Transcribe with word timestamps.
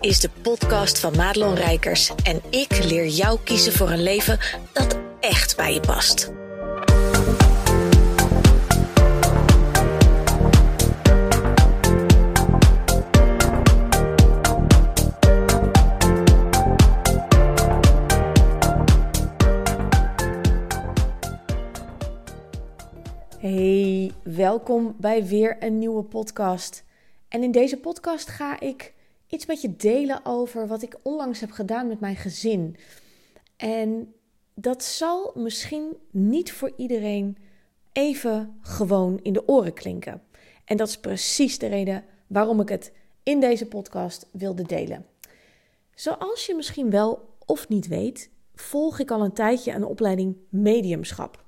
is 0.00 0.20
de 0.20 0.30
podcast 0.42 0.98
van 0.98 1.16
Madelon 1.16 1.54
Rijkers 1.54 2.12
en 2.24 2.40
ik 2.50 2.84
leer 2.84 3.06
jou 3.06 3.38
kiezen 3.44 3.72
voor 3.72 3.90
een 3.90 4.02
leven 4.02 4.38
dat 4.72 4.98
echt 5.20 5.56
bij 5.56 5.74
je 5.74 5.80
past. 5.80 6.32
Hey, 23.38 24.12
welkom 24.22 24.94
bij 24.98 25.26
weer 25.26 25.56
een 25.60 25.78
nieuwe 25.78 26.02
podcast. 26.02 26.84
En 27.28 27.42
in 27.42 27.52
deze 27.52 27.76
podcast 27.76 28.28
ga 28.28 28.60
ik 28.60 28.94
iets 29.30 29.46
met 29.46 29.60
je 29.60 29.76
delen 29.76 30.20
over 30.24 30.66
wat 30.66 30.82
ik 30.82 30.98
onlangs 31.02 31.40
heb 31.40 31.50
gedaan 31.50 31.86
met 31.86 32.00
mijn 32.00 32.16
gezin. 32.16 32.76
En 33.56 34.14
dat 34.54 34.84
zal 34.84 35.32
misschien 35.34 35.96
niet 36.10 36.52
voor 36.52 36.72
iedereen 36.76 37.36
even 37.92 38.58
gewoon 38.62 39.18
in 39.22 39.32
de 39.32 39.48
oren 39.48 39.72
klinken. 39.72 40.22
En 40.64 40.76
dat 40.76 40.88
is 40.88 41.00
precies 41.00 41.58
de 41.58 41.66
reden 41.66 42.04
waarom 42.26 42.60
ik 42.60 42.68
het 42.68 42.92
in 43.22 43.40
deze 43.40 43.66
podcast 43.66 44.28
wilde 44.32 44.62
delen. 44.62 45.06
Zoals 45.94 46.46
je 46.46 46.54
misschien 46.54 46.90
wel 46.90 47.28
of 47.46 47.68
niet 47.68 47.88
weet, 47.88 48.30
volg 48.54 48.98
ik 48.98 49.10
al 49.10 49.24
een 49.24 49.32
tijdje 49.32 49.72
een 49.72 49.84
opleiding 49.84 50.36
mediumschap. 50.48 51.44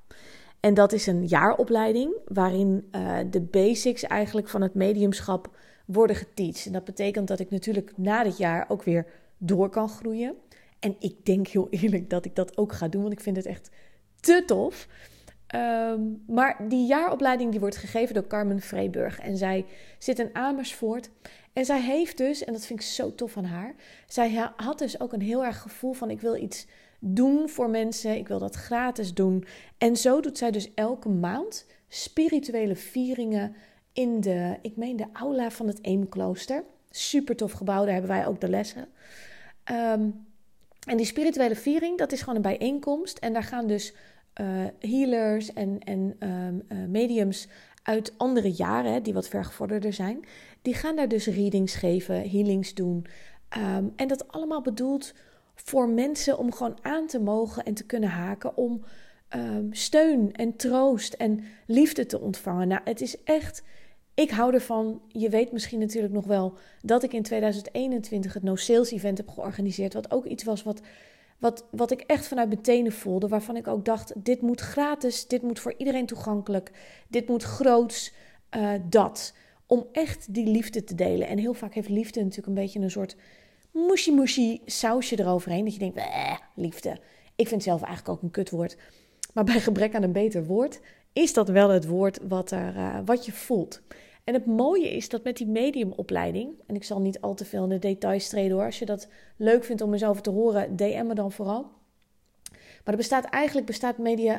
En 0.60 0.74
dat 0.74 0.92
is 0.92 1.06
een 1.06 1.26
jaaropleiding 1.26 2.14
waarin 2.24 2.88
uh, 2.92 3.18
de 3.30 3.40
basics 3.40 4.02
eigenlijk 4.02 4.48
van 4.48 4.62
het 4.62 4.74
mediumschap 4.74 5.56
worden 5.92 6.16
geteacht. 6.16 6.66
En 6.66 6.72
dat 6.72 6.84
betekent 6.84 7.28
dat 7.28 7.40
ik 7.40 7.50
natuurlijk 7.50 7.92
na 7.96 8.22
dit 8.22 8.36
jaar 8.36 8.64
ook 8.68 8.82
weer 8.82 9.06
door 9.38 9.68
kan 9.68 9.88
groeien. 9.88 10.34
En 10.78 10.96
ik 10.98 11.24
denk 11.24 11.46
heel 11.46 11.66
eerlijk 11.70 12.10
dat 12.10 12.24
ik 12.24 12.36
dat 12.36 12.56
ook 12.56 12.72
ga 12.72 12.88
doen, 12.88 13.02
want 13.02 13.12
ik 13.12 13.20
vind 13.20 13.36
het 13.36 13.46
echt 13.46 13.70
te 14.20 14.42
tof. 14.46 14.88
Um, 15.54 16.22
maar 16.26 16.68
die 16.68 16.86
jaaropleiding 16.86 17.50
die 17.50 17.60
wordt 17.60 17.76
gegeven 17.76 18.14
door 18.14 18.26
Carmen 18.26 18.60
Vreeburg. 18.60 19.18
En 19.18 19.36
zij 19.36 19.64
zit 19.98 20.18
in 20.18 20.34
Amersfoort. 20.34 21.10
En 21.52 21.64
zij 21.64 21.80
heeft 21.80 22.16
dus, 22.16 22.44
en 22.44 22.52
dat 22.52 22.66
vind 22.66 22.80
ik 22.80 22.86
zo 22.86 23.14
tof 23.14 23.32
van 23.32 23.44
haar... 23.44 23.74
zij 24.06 24.50
had 24.56 24.78
dus 24.78 25.00
ook 25.00 25.12
een 25.12 25.20
heel 25.20 25.44
erg 25.44 25.58
gevoel 25.58 25.92
van... 25.92 26.10
ik 26.10 26.20
wil 26.20 26.36
iets 26.36 26.66
doen 26.98 27.48
voor 27.48 27.70
mensen, 27.70 28.16
ik 28.16 28.28
wil 28.28 28.38
dat 28.38 28.54
gratis 28.54 29.14
doen. 29.14 29.44
En 29.78 29.96
zo 29.96 30.20
doet 30.20 30.38
zij 30.38 30.50
dus 30.50 30.74
elke 30.74 31.08
maand 31.08 31.66
spirituele 31.88 32.76
vieringen 32.76 33.54
in 33.92 34.20
de, 34.20 34.58
ik 34.62 34.76
meen 34.76 34.96
de 34.96 35.06
aula 35.12 35.50
van 35.50 35.66
het 35.66 35.84
Eemklooster. 35.84 36.64
Super 36.90 37.36
tof 37.36 37.52
gebouw, 37.52 37.84
daar 37.84 37.92
hebben 37.92 38.10
wij 38.10 38.26
ook 38.26 38.40
de 38.40 38.48
lessen. 38.48 38.88
Um, 39.70 40.26
en 40.86 40.96
die 40.96 41.06
spirituele 41.06 41.56
viering, 41.56 41.98
dat 41.98 42.12
is 42.12 42.20
gewoon 42.20 42.36
een 42.36 42.42
bijeenkomst. 42.42 43.18
En 43.18 43.32
daar 43.32 43.42
gaan 43.42 43.66
dus 43.66 43.94
uh, 44.40 44.46
healers 44.78 45.52
en, 45.52 45.78
en 45.78 46.16
um, 46.18 46.62
uh, 46.68 46.86
mediums 46.88 47.48
uit 47.82 48.14
andere 48.16 48.50
jaren, 48.50 49.02
die 49.02 49.14
wat 49.14 49.28
vergevorderder 49.28 49.92
zijn, 49.92 50.24
die 50.62 50.74
gaan 50.74 50.96
daar 50.96 51.08
dus 51.08 51.26
readings 51.26 51.74
geven, 51.74 52.30
healings 52.30 52.74
doen. 52.74 53.06
Um, 53.58 53.92
en 53.96 54.08
dat 54.08 54.28
allemaal 54.28 54.62
bedoeld 54.62 55.14
voor 55.54 55.88
mensen 55.88 56.38
om 56.38 56.52
gewoon 56.52 56.78
aan 56.82 57.06
te 57.06 57.20
mogen 57.20 57.64
en 57.64 57.74
te 57.74 57.84
kunnen 57.84 58.08
haken 58.08 58.56
om 58.56 58.84
steun 59.70 60.32
en 60.32 60.56
troost 60.56 61.12
en 61.12 61.44
liefde 61.66 62.06
te 62.06 62.20
ontvangen. 62.20 62.68
Nou, 62.68 62.80
het 62.84 63.00
is 63.00 63.22
echt 63.22 63.62
ik 64.14 64.30
hou 64.30 64.54
ervan. 64.54 65.02
Je 65.08 65.28
weet 65.28 65.52
misschien 65.52 65.78
natuurlijk 65.78 66.12
nog 66.12 66.26
wel 66.26 66.56
dat 66.82 67.02
ik 67.02 67.12
in 67.12 67.22
2021 67.22 68.32
het 68.32 68.42
No 68.42 68.56
Sales 68.56 68.90
Event 68.90 69.18
heb 69.18 69.28
georganiseerd. 69.28 69.94
Wat 69.94 70.10
ook 70.10 70.26
iets 70.26 70.44
was 70.44 70.62
wat, 70.62 70.80
wat, 71.38 71.64
wat 71.70 71.90
ik 71.90 72.00
echt 72.00 72.28
vanuit 72.28 72.48
mijn 72.48 72.62
tenen 72.62 72.92
voelde. 72.92 73.28
Waarvan 73.28 73.56
ik 73.56 73.66
ook 73.66 73.84
dacht: 73.84 74.12
dit 74.24 74.40
moet 74.40 74.60
gratis, 74.60 75.26
dit 75.26 75.42
moet 75.42 75.60
voor 75.60 75.74
iedereen 75.76 76.06
toegankelijk, 76.06 76.70
dit 77.08 77.28
moet 77.28 77.42
groots. 77.42 78.12
Uh, 78.56 78.72
dat. 78.88 79.34
Om 79.66 79.86
echt 79.92 80.34
die 80.34 80.46
liefde 80.46 80.84
te 80.84 80.94
delen. 80.94 81.28
En 81.28 81.38
heel 81.38 81.54
vaak 81.54 81.74
heeft 81.74 81.88
liefde 81.88 82.20
natuurlijk 82.20 82.48
een 82.48 82.62
beetje 82.62 82.80
een 82.80 82.90
soort 82.90 83.16
mushy-mushy 83.70 84.60
sausje 84.66 85.18
eroverheen. 85.20 85.64
Dat 85.64 85.72
je 85.72 85.78
denkt: 85.78 86.02
liefde. 86.54 86.98
Ik 87.36 87.48
vind 87.48 87.62
zelf 87.62 87.82
eigenlijk 87.82 88.16
ook 88.16 88.22
een 88.22 88.30
kutwoord. 88.30 88.76
Maar 89.34 89.44
bij 89.44 89.60
gebrek 89.60 89.94
aan 89.94 90.02
een 90.02 90.12
beter 90.12 90.44
woord 90.44 90.80
is 91.12 91.32
dat 91.32 91.48
wel 91.48 91.68
het 91.68 91.86
woord 91.86 92.18
wat, 92.28 92.50
er, 92.50 92.76
uh, 92.76 92.98
wat 93.04 93.26
je 93.26 93.32
voelt. 93.32 93.80
En 94.24 94.34
het 94.34 94.46
mooie 94.46 94.90
is 94.90 95.08
dat 95.08 95.24
met 95.24 95.36
die 95.36 95.46
mediumopleiding, 95.46 96.54
en 96.66 96.74
ik 96.74 96.84
zal 96.84 97.00
niet 97.00 97.20
al 97.20 97.34
te 97.34 97.44
veel 97.44 97.62
in 97.62 97.68
de 97.68 97.78
details 97.78 98.28
treden 98.28 98.56
hoor, 98.56 98.64
als 98.64 98.78
je 98.78 98.86
dat 98.86 99.08
leuk 99.36 99.64
vindt 99.64 99.82
om 99.82 99.92
eens 99.92 100.04
over 100.04 100.22
te 100.22 100.30
horen, 100.30 100.76
DM 100.76 101.04
me 101.06 101.14
dan 101.14 101.32
vooral. 101.32 101.70
Maar 102.84 102.94
er 102.94 102.96
bestaat 102.96 103.24
eigenlijk 103.24 103.66
bestaat 103.66 103.98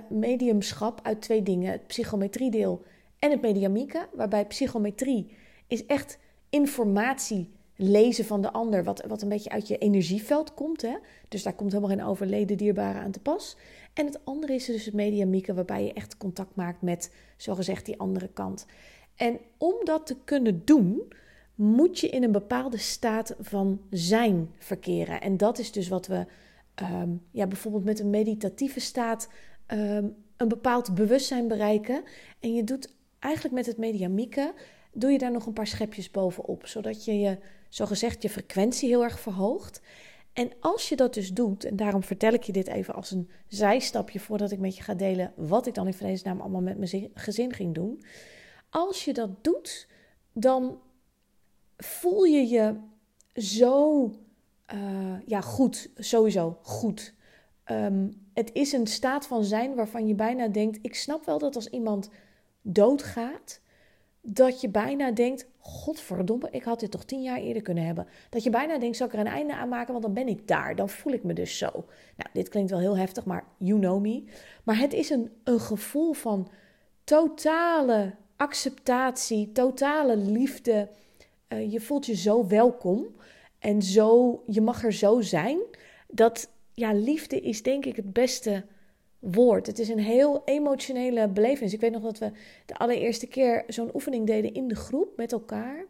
mediumschap 0.10 1.00
uit 1.04 1.22
twee 1.22 1.44
dingen: 1.44 1.72
het 1.72 1.88
psychometriedeel 1.88 2.82
en 3.20 3.32
het 3.32 3.42
mediamieke. 3.42 4.08
Waarbij 4.14 4.46
psychometrie 4.46 5.38
is 5.68 5.86
echt 5.86 6.18
informatie 6.50 7.52
lezen 7.76 8.26
van 8.26 8.42
de 8.42 8.52
ander, 8.52 8.84
wat, 8.84 9.04
wat 9.08 9.22
een 9.22 9.30
beetje 9.30 9.50
uit 9.50 9.68
je 9.68 9.78
energieveld 9.78 10.54
komt. 10.54 10.82
Hè? 10.82 10.96
Dus 11.28 11.44
daar 11.44 11.54
komt 11.54 11.72
helemaal 11.72 11.98
geen 11.98 12.06
overleden 12.06 12.58
dierbare 12.58 13.00
aan 13.00 13.12
te 13.12 13.20
pas. 13.20 13.58
En 13.94 14.06
het 14.06 14.26
andere 14.26 14.54
is 14.54 14.66
dus 14.66 14.86
het 14.86 14.94
mediamieke, 14.94 15.54
waarbij 15.54 15.86
je 15.86 15.94
echt 15.94 16.18
contact 16.18 16.56
maakt 16.56 16.82
met, 16.82 17.12
zogezegd, 17.38 17.86
die 17.86 18.00
andere 18.00 18.28
kant. 18.28 18.66
En 19.16 19.40
om 19.58 19.76
dat 19.84 20.06
te 20.06 20.16
kunnen 20.24 20.62
doen, 20.66 21.14
moet 21.56 22.00
je 22.00 22.10
in 22.10 22.24
een 22.24 22.32
bepaalde 22.32 22.78
staat 22.78 23.36
van 23.40 23.82
zijn 23.90 24.50
verkeren. 24.58 25.22
En 25.22 25.38
dat 25.38 25.60
is 25.60 25.72
dus 25.72 25.88
wat 25.88 26.08
we 26.08 26.26
um, 26.82 27.22
ja, 27.32 27.48
bijvoorbeeld 27.48 27.84
met 27.84 28.00
een 28.00 28.10
meditatieve 28.10 28.80
staat 28.80 29.30
um, 29.68 30.16
een 30.38 30.48
bepaald 30.48 30.96
bewustzijn 30.96 31.48
bereiken. 31.48 32.04
En 32.40 32.54
je 32.54 32.64
doet 32.64 32.94
eigenlijk 33.20 33.56
met 33.56 33.66
het 33.66 33.78
mediamieke, 33.78 34.54
doe 34.94 35.12
je 35.12 35.18
daar 35.18 35.32
nog 35.32 35.46
een 35.46 35.54
paar 35.54 35.68
schepjes 35.68 36.12
bovenop, 36.12 36.68
zodat 36.68 37.06
je 37.06 37.20
je, 37.20 37.38
zogezegd, 37.76 38.22
je 38.22 38.30
frequentie 38.30 38.90
heel 38.90 39.04
erg 39.04 39.20
verhoogt. 39.20 39.82
En 40.34 40.52
als 40.60 40.90
je 40.90 40.96
dat 40.96 41.14
dus 41.14 41.34
doet, 41.34 41.64
en 41.66 41.76
daarom 41.76 42.04
vertel 42.04 42.34
ik 42.34 42.44
je 42.44 42.52
dit 42.52 42.68
even 42.68 42.94
als 42.94 43.12
een 43.12 43.30
zijstapje 43.48 44.20
voordat 44.20 44.52
ik 44.52 44.60
met 44.60 44.78
je 44.78 44.84
ga 44.84 44.94
delen 44.94 45.34
wat 45.36 45.68
ik 45.68 45.74
dan 45.74 45.88
in 45.88 45.94
vredesnaam 45.94 46.42
allemaal 46.42 46.62
met 46.62 46.78
mijn 46.78 47.12
gezin 47.14 47.54
ging 47.54 47.74
doen. 47.74 48.04
Als 48.70 49.06
je 49.06 49.14
dat 49.14 49.44
doet, 49.44 49.88
dan 50.34 50.80
voel 51.78 52.24
je 52.24 52.48
je 52.48 52.76
zo 53.36 54.06
uh, 54.74 55.16
ja, 55.26 55.42
goed, 55.42 55.90
sowieso 55.96 56.58
goed. 56.62 57.14
Um, 57.72 58.28
het 58.34 58.54
is 58.54 58.72
een 58.72 58.88
staat 58.88 59.28
van 59.28 59.44
zijn 59.44 59.76
waarvan 59.76 60.08
je 60.08 60.16
bijna 60.16 60.48
denkt: 60.48 60.80
ik 60.82 60.96
snap 60.96 61.26
wel 61.26 61.40
dat 61.40 61.56
als 61.56 61.68
iemand 61.68 62.10
doodgaat, 62.62 63.62
dat 64.26 64.62
je 64.62 64.70
bijna 64.70 65.12
denkt: 65.12 65.48
Godverdomme, 65.60 66.48
ik 66.52 66.64
had 66.64 66.80
dit 66.80 66.92
toch 66.92 67.04
tien 67.04 67.22
jaar 67.22 67.40
eerder 67.40 67.62
kunnen 67.62 67.86
hebben. 67.86 68.08
Dat 68.30 68.44
je 68.44 68.50
bijna 68.50 68.78
denkt: 68.78 68.98
zal 68.98 69.08
ik 69.08 69.14
er 69.14 69.20
een 69.20 69.28
einde 69.28 69.56
aan 69.56 69.70
maken, 69.70 69.92
want 69.92 70.04
dan 70.04 70.14
ben 70.14 70.28
ik 70.28 70.48
daar. 70.48 70.76
Dan 70.76 70.90
voel 70.90 71.14
ik 71.14 71.24
me 71.24 71.34
dus 71.34 71.58
zo. 71.58 71.70
Nou, 72.18 72.30
dit 72.34 72.50
klinkt 72.50 72.72
wel 72.72 72.80
heel 72.80 72.98
heftig, 72.98 73.26
maar 73.26 73.46
you 73.58 73.80
know 73.80 74.02
me. 74.02 74.24
Maar 74.64 74.78
het 74.78 74.94
is 74.94 75.10
een, 75.10 75.32
een 75.44 75.60
gevoel 75.60 76.14
van 76.14 76.50
totale 77.04 78.14
acceptatie, 78.36 79.52
totale 79.52 80.18
liefde. 80.18 80.90
Uh, 81.50 81.72
je 81.72 81.82
voelt 81.82 82.06
je 82.06 82.16
zo 82.16 82.48
welkom 82.48 83.16
en 83.60 83.82
zo, 83.82 84.44
je 84.48 84.62
mag 84.62 84.84
er 84.84 84.94
zo 84.94 85.22
zijn. 85.22 85.60
Dat 86.08 86.50
ja, 86.74 86.94
liefde 86.94 87.42
is 87.42 87.64
denk 87.64 87.86
ik 87.86 87.96
het 87.96 88.14
beste 88.14 88.66
woord. 89.32 89.68
Het 89.68 89.80
is 89.80 89.90
een 89.90 90.00
heel 90.00 90.42
emotionele 90.46 91.28
beleving. 91.28 91.72
Ik 91.72 91.80
weet 91.80 91.92
nog 91.92 92.04
dat 92.04 92.18
we 92.18 92.32
de 92.66 92.76
allereerste 92.76 93.28
keer 93.28 93.64
zo'n 93.68 93.94
oefening 93.94 94.28
deden 94.28 94.54
in 94.54 94.68
de 94.68 94.76
groep 94.76 95.18
met 95.18 95.32
elkaar. 95.32 95.86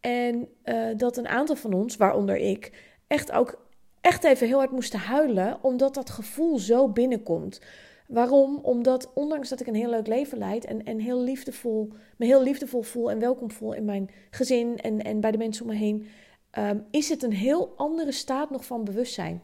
En 0.00 0.48
uh, 0.64 0.86
dat 0.96 1.16
een 1.16 1.28
aantal 1.28 1.56
van 1.56 1.72
ons, 1.72 1.96
waaronder 1.96 2.36
ik, 2.36 2.72
echt 3.06 3.32
ook 3.32 3.64
echt 4.00 4.24
even 4.24 4.46
heel 4.46 4.58
hard 4.58 4.70
moesten 4.70 4.98
huilen, 4.98 5.58
omdat 5.62 5.94
dat 5.94 6.10
gevoel 6.10 6.58
zo 6.58 6.88
binnenkomt. 6.88 7.60
Waarom? 8.08 8.58
Omdat 8.62 9.10
ondanks 9.14 9.48
dat 9.48 9.60
ik 9.60 9.66
een 9.66 9.74
heel 9.74 9.90
leuk 9.90 10.06
leven 10.06 10.38
leid 10.38 10.64
en, 10.64 10.84
en 10.84 10.98
heel 10.98 11.20
liefdevol, 11.20 11.92
me 12.16 12.26
heel 12.26 12.42
liefdevol 12.42 12.82
voel 12.82 13.10
en 13.10 13.18
welkom 13.18 13.50
voel 13.50 13.72
in 13.72 13.84
mijn 13.84 14.10
gezin 14.30 14.76
en, 14.76 15.02
en 15.02 15.20
bij 15.20 15.30
de 15.30 15.38
mensen 15.38 15.64
om 15.64 15.70
me 15.70 15.76
heen, 15.76 16.06
um, 16.58 16.86
is 16.90 17.08
het 17.08 17.22
een 17.22 17.32
heel 17.32 17.72
andere 17.76 18.12
staat 18.12 18.50
nog 18.50 18.64
van 18.64 18.84
bewustzijn. 18.84 19.42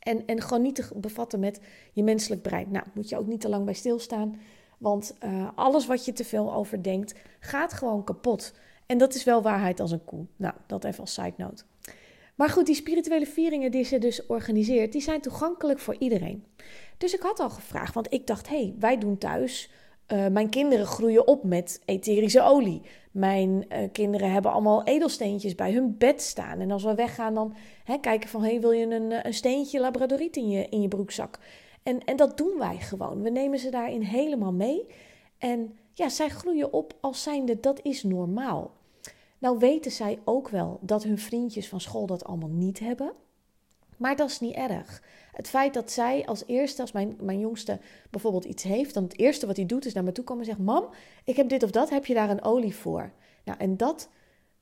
En, 0.00 0.26
en 0.26 0.40
gewoon 0.40 0.62
niet 0.62 0.74
te 0.74 0.88
bevatten 0.96 1.40
met 1.40 1.60
je 1.92 2.02
menselijk 2.02 2.42
brein. 2.42 2.70
Nou, 2.70 2.86
moet 2.94 3.08
je 3.08 3.18
ook 3.18 3.26
niet 3.26 3.40
te 3.40 3.48
lang 3.48 3.64
bij 3.64 3.74
stilstaan. 3.74 4.40
Want 4.78 5.16
uh, 5.24 5.48
alles 5.54 5.86
wat 5.86 6.04
je 6.04 6.12
te 6.12 6.24
veel 6.24 6.54
overdenkt, 6.54 7.14
gaat 7.40 7.72
gewoon 7.72 8.04
kapot. 8.04 8.54
En 8.86 8.98
dat 8.98 9.14
is 9.14 9.24
wel 9.24 9.42
waarheid 9.42 9.80
als 9.80 9.90
een 9.90 10.04
koe. 10.04 10.26
Nou, 10.36 10.54
dat 10.66 10.84
even 10.84 11.00
als 11.00 11.14
side 11.14 11.34
note. 11.36 11.64
Maar 12.34 12.48
goed, 12.48 12.66
die 12.66 12.74
spirituele 12.74 13.26
vieringen 13.26 13.70
die 13.70 13.84
ze 13.84 13.98
dus 13.98 14.26
organiseert, 14.26 14.92
die 14.92 15.00
zijn 15.00 15.20
toegankelijk 15.20 15.78
voor 15.78 15.96
iedereen. 15.98 16.44
Dus 16.98 17.14
ik 17.14 17.20
had 17.20 17.40
al 17.40 17.50
gevraagd, 17.50 17.94
want 17.94 18.12
ik 18.12 18.26
dacht, 18.26 18.48
hé, 18.48 18.56
hey, 18.56 18.74
wij 18.78 18.98
doen 18.98 19.18
thuis 19.18 19.70
Uh, 20.12 20.26
mijn 20.26 20.48
kinderen 20.48 20.86
groeien 20.86 21.26
op 21.26 21.44
met 21.44 21.82
etherische 21.84 22.42
olie. 22.42 22.82
Mijn 23.10 23.64
uh, 23.68 23.78
kinderen 23.92 24.32
hebben 24.32 24.52
allemaal 24.52 24.84
edelsteentjes 24.84 25.54
bij 25.54 25.72
hun 25.72 25.96
bed 25.98 26.22
staan. 26.22 26.60
En 26.60 26.70
als 26.70 26.84
we 26.84 26.94
weggaan, 26.94 27.34
dan 27.34 27.54
hè, 27.84 27.98
kijken 27.98 28.28
van: 28.28 28.42
hey, 28.42 28.60
wil 28.60 28.70
je 28.70 28.86
een, 28.86 29.26
een 29.26 29.34
steentje 29.34 29.80
labradoriet 29.80 30.36
in 30.36 30.48
je, 30.48 30.68
in 30.68 30.80
je 30.80 30.88
broekzak? 30.88 31.38
En, 31.82 32.04
en 32.04 32.16
dat 32.16 32.36
doen 32.36 32.58
wij 32.58 32.76
gewoon. 32.76 33.22
We 33.22 33.30
nemen 33.30 33.58
ze 33.58 33.70
daarin 33.70 34.02
helemaal 34.02 34.52
mee. 34.52 34.86
En 35.38 35.78
ja, 35.94 36.08
zij 36.08 36.28
groeien 36.28 36.72
op 36.72 36.94
als 37.00 37.22
zijnde 37.22 37.60
dat 37.60 37.80
is 37.82 38.02
normaal. 38.02 38.70
Nou 39.38 39.58
weten 39.58 39.90
zij 39.90 40.18
ook 40.24 40.48
wel 40.48 40.78
dat 40.80 41.02
hun 41.02 41.18
vriendjes 41.18 41.68
van 41.68 41.80
school 41.80 42.06
dat 42.06 42.24
allemaal 42.24 42.48
niet 42.48 42.78
hebben. 42.78 43.12
Maar 44.00 44.16
dat 44.16 44.30
is 44.30 44.40
niet 44.40 44.54
erg. 44.54 45.02
Het 45.32 45.48
feit 45.48 45.74
dat 45.74 45.90
zij 45.90 46.26
als 46.26 46.42
eerste, 46.46 46.80
als 46.80 46.92
mijn, 46.92 47.16
mijn 47.20 47.38
jongste 47.38 47.78
bijvoorbeeld 48.10 48.44
iets 48.44 48.62
heeft, 48.62 48.94
dan 48.94 49.02
het 49.02 49.18
eerste 49.18 49.46
wat 49.46 49.56
hij 49.56 49.66
doet 49.66 49.86
is 49.86 49.92
naar 49.92 50.04
me 50.04 50.12
toe 50.12 50.24
komen 50.24 50.42
en 50.42 50.48
zegt: 50.48 50.66
Mam, 50.66 50.88
ik 51.24 51.36
heb 51.36 51.48
dit 51.48 51.62
of 51.62 51.70
dat, 51.70 51.90
heb 51.90 52.06
je 52.06 52.14
daar 52.14 52.30
een 52.30 52.44
olie 52.44 52.74
voor? 52.74 53.12
Nou, 53.44 53.58
en 53.58 53.76
dat, 53.76 54.08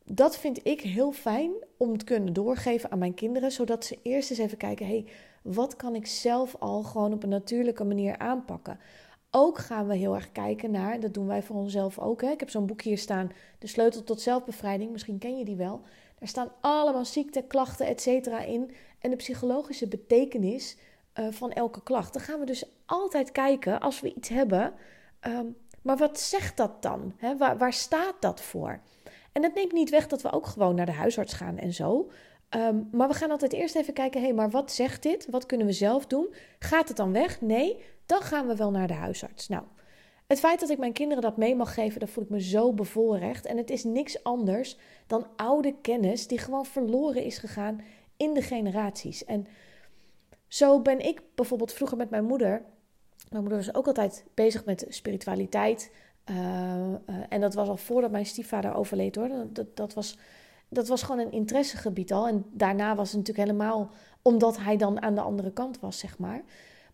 dat 0.05 0.38
vind 0.38 0.67
ik 0.67 0.81
heel 0.81 1.12
fijn 1.12 1.50
om 1.76 1.99
te 1.99 2.05
kunnen 2.05 2.32
doorgeven 2.32 2.90
aan 2.90 2.99
mijn 2.99 3.14
kinderen, 3.14 3.52
zodat 3.52 3.85
ze 3.85 3.99
eerst 4.02 4.31
eens 4.31 4.38
even 4.38 4.58
kijken: 4.58 4.87
hey, 4.87 5.06
wat 5.43 5.76
kan 5.76 5.94
ik 5.94 6.06
zelf 6.06 6.56
al 6.58 6.82
gewoon 6.82 7.12
op 7.12 7.23
een 7.23 7.29
natuurlijke 7.29 7.85
manier 7.85 8.19
aanpakken? 8.19 8.79
Ook 9.31 9.58
gaan 9.58 9.87
we 9.87 9.96
heel 9.96 10.14
erg 10.14 10.32
kijken 10.32 10.70
naar, 10.70 11.00
dat 11.00 11.14
doen 11.14 11.26
wij 11.26 11.43
voor 11.43 11.56
onszelf 11.56 11.99
ook. 11.99 12.20
Hè? 12.20 12.31
Ik 12.31 12.40
heb 12.40 12.50
zo'n 12.50 12.67
boek 12.67 12.82
hier 12.82 12.99
staan, 12.99 13.32
De 13.58 13.67
Sleutel 13.67 14.05
tot 14.05 14.20
Zelfbevrijding, 14.20 14.93
misschien 14.93 15.19
ken 15.19 15.38
je 15.38 15.44
die 15.44 15.56
wel. 15.56 15.81
Daar 16.18 16.28
staan 16.28 16.52
allemaal 16.60 17.04
ziekten, 17.04 17.46
klachten, 17.46 17.86
et 17.86 18.00
cetera 18.00 18.40
in 18.40 18.70
en 18.98 19.10
de 19.10 19.16
psychologische 19.16 19.88
betekenis 19.88 20.76
uh, 21.14 21.26
van 21.30 21.52
elke 21.52 21.82
klacht. 21.82 22.12
Dan 22.12 22.22
gaan 22.22 22.40
we 22.40 22.46
dus 22.46 22.64
altijd 22.86 23.32
kijken 23.32 23.80
als 23.80 24.00
we 24.00 24.14
iets 24.14 24.28
hebben, 24.28 24.72
um, 25.26 25.56
maar 25.82 25.96
wat 25.96 26.20
zegt 26.20 26.56
dat 26.56 26.82
dan? 26.82 27.14
Waar, 27.38 27.58
waar 27.58 27.72
staat 27.72 28.14
dat 28.20 28.40
voor? 28.40 28.80
En 29.32 29.42
dat 29.42 29.54
neemt 29.54 29.72
niet 29.72 29.90
weg 29.90 30.06
dat 30.06 30.22
we 30.22 30.32
ook 30.32 30.46
gewoon 30.46 30.74
naar 30.74 30.86
de 30.86 30.92
huisarts 30.92 31.32
gaan 31.32 31.58
en 31.58 31.72
zo. 31.72 32.10
Um, 32.56 32.88
maar 32.92 33.08
we 33.08 33.14
gaan 33.14 33.30
altijd 33.30 33.52
eerst 33.52 33.76
even 33.76 33.94
kijken, 33.94 34.20
hé, 34.20 34.26
hey, 34.26 34.34
maar 34.34 34.50
wat 34.50 34.72
zegt 34.72 35.02
dit? 35.02 35.26
Wat 35.30 35.46
kunnen 35.46 35.66
we 35.66 35.72
zelf 35.72 36.06
doen? 36.06 36.34
Gaat 36.58 36.88
het 36.88 36.96
dan 36.96 37.12
weg? 37.12 37.40
Nee, 37.40 37.84
dan 38.06 38.20
gaan 38.20 38.46
we 38.46 38.56
wel 38.56 38.70
naar 38.70 38.86
de 38.86 38.94
huisarts. 38.94 39.48
Nou, 39.48 39.64
het 40.28 40.38
feit 40.40 40.60
dat 40.60 40.70
ik 40.70 40.78
mijn 40.78 40.92
kinderen 40.92 41.22
dat 41.22 41.36
mee 41.36 41.56
mag 41.56 41.75
geven, 41.75 42.00
dat 42.00 42.10
voel 42.10 42.25
ik 42.25 42.30
me 42.30 42.42
zo 42.42 42.72
bevoorrecht. 42.72 43.46
En 43.46 43.56
het 43.56 43.70
is 43.70 43.84
niks 43.84 44.22
anders 44.22 44.76
dan 45.06 45.26
oude 45.36 45.75
kennis 45.80 46.26
die 46.26 46.38
gewoon 46.38 46.66
verloren 46.66 47.22
is 47.25 47.38
gegaan 47.38 47.80
in 48.16 48.34
de 48.34 48.42
generaties. 48.42 49.25
En 49.25 49.46
zo 50.48 50.80
ben 50.80 51.00
ik 51.00 51.22
bijvoorbeeld 51.34 51.72
vroeger 51.72 51.96
met 51.96 52.10
mijn 52.10 52.25
moeder. 52.25 52.62
Mijn 53.28 53.42
moeder 53.42 53.58
was 53.58 53.75
ook 53.75 53.86
altijd 53.86 54.25
bezig 54.34 54.64
met 54.64 54.86
spiritualiteit. 54.88 55.92
Uh, 56.30 56.36
uh, 56.36 56.96
en 57.28 57.40
dat 57.40 57.54
was 57.54 57.69
al 57.69 57.76
voordat 57.76 58.10
mijn 58.10 58.26
stiefvader 58.26 58.75
overleed 58.75 59.16
hoor. 59.16 59.30
Dat, 59.52 59.76
dat, 59.76 59.94
was, 59.94 60.19
dat 60.69 60.88
was 60.88 61.02
gewoon 61.02 61.26
een 61.26 61.32
interessegebied 61.32 62.12
al. 62.12 62.28
En 62.28 62.44
daarna 62.52 62.94
was 62.94 63.08
het 63.08 63.19
natuurlijk 63.19 63.48
helemaal 63.48 63.90
omdat 64.22 64.58
hij 64.58 64.76
dan 64.76 65.02
aan 65.02 65.14
de 65.14 65.20
andere 65.20 65.52
kant 65.52 65.80
was, 65.80 65.98
zeg 65.98 66.19
maar. 66.19 66.42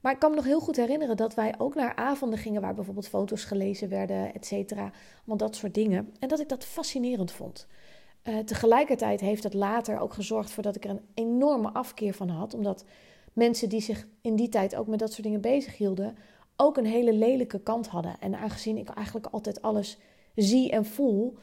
Maar 0.04 0.12
ik 0.12 0.18
kan 0.18 0.30
me 0.30 0.36
nog 0.36 0.44
heel 0.44 0.60
goed 0.60 0.76
herinneren 0.76 1.16
dat 1.16 1.34
wij 1.34 1.54
ook 1.58 1.74
naar 1.74 1.96
avonden 1.96 2.38
gingen 2.38 2.60
waar 2.60 2.74
bijvoorbeeld 2.74 3.08
foto's 3.08 3.44
gelezen 3.44 3.88
werden, 3.88 4.34
et 4.34 4.46
cetera. 4.46 4.92
Dat 5.24 5.56
soort 5.56 5.74
dingen. 5.74 6.12
En 6.18 6.28
dat 6.28 6.40
ik 6.40 6.48
dat 6.48 6.64
fascinerend 6.64 7.32
vond. 7.32 7.66
Uh, 8.24 8.38
tegelijkertijd 8.38 9.20
heeft 9.20 9.42
het 9.42 9.54
later 9.54 9.98
ook 9.98 10.12
gezorgd 10.12 10.50
voor 10.50 10.62
dat 10.62 10.76
ik 10.76 10.84
er 10.84 10.90
een 10.90 11.06
enorme 11.14 11.72
afkeer 11.72 12.14
van 12.14 12.28
had. 12.28 12.54
Omdat 12.54 12.84
mensen 13.32 13.68
die 13.68 13.80
zich 13.80 14.06
in 14.20 14.36
die 14.36 14.48
tijd 14.48 14.76
ook 14.76 14.86
met 14.86 14.98
dat 14.98 15.12
soort 15.12 15.22
dingen 15.22 15.40
bezig 15.40 15.76
hielden, 15.76 16.16
ook 16.56 16.76
een 16.76 16.86
hele 16.86 17.12
lelijke 17.12 17.60
kant 17.60 17.86
hadden. 17.86 18.16
En 18.20 18.34
aangezien 18.34 18.76
ik 18.76 18.88
eigenlijk 18.88 19.26
altijd 19.26 19.62
alles 19.62 19.98
zie 20.34 20.70
en 20.70 20.84
voel, 20.84 21.38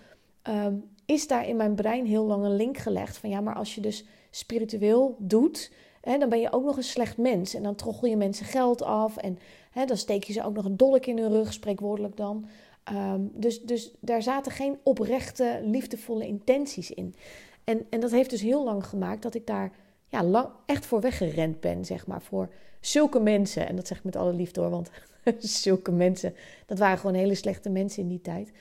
um, 0.50 0.90
is 1.06 1.28
daar 1.28 1.48
in 1.48 1.56
mijn 1.56 1.76
brein 1.76 2.06
heel 2.06 2.26
lang 2.26 2.44
een 2.44 2.56
link 2.56 2.78
gelegd 2.78 3.18
van 3.18 3.30
ja, 3.30 3.42
maar 3.42 3.56
als 3.56 3.76
je 3.76 3.82
dus 3.82 4.06
spiritueel 4.30 5.16
doet, 5.20 5.72
dan 6.02 6.30
ben 6.30 6.40
je 6.40 6.52
ook 6.52 6.64
nog 6.64 6.78
een 6.78 6.84
slecht 6.84 7.18
mens. 7.18 7.54
En 7.54 7.64
dan 7.64 7.76
troggel 7.76 8.08
je 8.08 8.18
mensen 8.18 8.46
geld 8.46 8.82
af 8.82 9.18
en 9.18 9.40
dan 9.86 9.98
steek 9.98 10.24
je 10.24 10.34
ze 10.34 10.44
ook 10.44 10.54
nog 10.56 10.66
een 10.66 10.78
dolk 10.78 11.06
in 11.06 11.18
hun 11.18 11.32
rug, 11.32 11.54
spreekwoordelijk 11.54 12.18
dan. 12.18 12.46
Um, 12.94 13.32
dus, 13.34 13.62
dus 13.62 13.92
daar 14.00 14.22
zaten 14.22 14.52
geen 14.52 14.78
oprechte, 14.84 15.60
liefdevolle 15.64 16.28
intenties 16.28 16.92
in. 16.92 17.16
En, 17.64 17.86
en 17.90 18.00
dat 18.00 18.12
heeft 18.12 18.30
dus 18.30 18.42
heel 18.42 18.64
lang 18.64 18.86
gemaakt 18.86 19.22
dat 19.22 19.36
ik 19.36 19.48
daar 19.48 19.72
ja, 20.08 20.24
lang, 20.24 20.50
echt 20.66 20.86
voor 20.86 21.02
weggerend 21.02 21.60
ben, 21.60 21.86
zeg 21.86 22.08
maar. 22.08 22.22
Voor 22.22 22.50
zulke 22.80 23.20
mensen. 23.20 23.68
En 23.68 23.76
dat 23.76 23.88
zeg 23.88 23.98
ik 23.98 24.04
met 24.04 24.16
alle 24.16 24.34
liefde 24.34 24.62
hoor, 24.62 24.70
want 24.70 24.90
zulke 25.40 25.92
mensen, 25.92 26.36
dat 26.66 26.80
waren 26.80 26.98
gewoon 26.98 27.16
hele 27.16 27.36
slechte 27.36 27.70
mensen 27.70 28.02
in 28.02 28.10
die 28.10 28.22
tijd. 28.22 28.52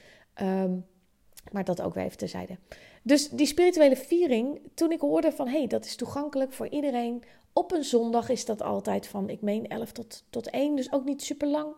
Um, 0.42 0.86
maar 1.52 1.64
dat 1.64 1.82
ook 1.82 1.94
weer 1.94 2.04
even 2.04 2.18
terzijde. 2.18 2.56
Dus 3.02 3.28
die 3.28 3.46
spirituele 3.46 3.96
viering, 3.96 4.60
toen 4.74 4.92
ik 4.92 5.00
hoorde 5.00 5.32
van 5.32 5.48
hé, 5.48 5.58
hey, 5.58 5.66
dat 5.66 5.84
is 5.84 5.96
toegankelijk 5.96 6.52
voor 6.52 6.68
iedereen. 6.68 7.22
Op 7.52 7.72
een 7.72 7.84
zondag 7.84 8.28
is 8.28 8.44
dat 8.44 8.62
altijd 8.62 9.06
van, 9.06 9.28
ik 9.28 9.40
meen 9.40 9.68
11 9.68 9.92
tot, 9.92 10.24
tot 10.30 10.50
1, 10.50 10.76
dus 10.76 10.92
ook 10.92 11.04
niet 11.04 11.22
super 11.22 11.48
lang. 11.48 11.74